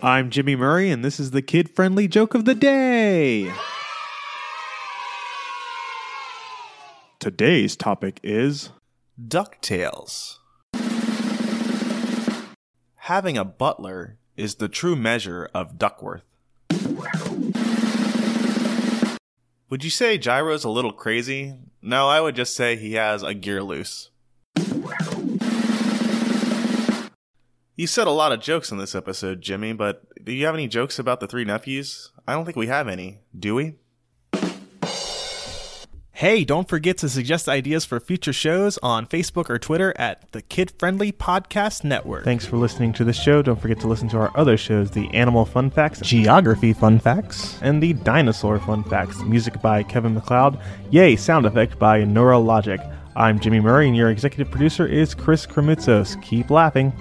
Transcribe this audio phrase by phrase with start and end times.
[0.00, 3.52] I'm Jimmy Murray, and this is the kid friendly joke of the day.
[7.18, 8.70] Today's topic is
[9.20, 10.36] DuckTales.
[12.94, 16.22] Having a butler is the true measure of Duckworth.
[19.68, 21.56] Would you say Gyro's a little crazy?
[21.82, 24.10] No, I would just say he has a gear loose.
[27.78, 30.66] You said a lot of jokes in this episode, Jimmy, but do you have any
[30.66, 32.10] jokes about the three nephews?
[32.26, 33.76] I don't think we have any, do we?
[36.10, 40.42] Hey, don't forget to suggest ideas for future shows on Facebook or Twitter at the
[40.42, 42.24] Kid Friendly Podcast Network.
[42.24, 43.42] Thanks for listening to the show.
[43.42, 47.60] Don't forget to listen to our other shows the Animal Fun Facts, Geography Fun Facts,
[47.62, 49.22] and the Dinosaur Fun Facts.
[49.22, 50.58] Music by Kevin MacLeod.
[50.90, 52.84] Yay, sound effect by Neurologic.
[53.14, 56.20] I'm Jimmy Murray, and your executive producer is Chris Kremitzos.
[56.22, 56.92] Keep laughing.